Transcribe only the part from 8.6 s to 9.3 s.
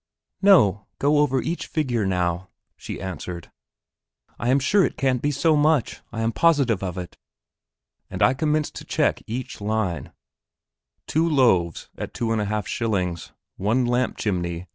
to check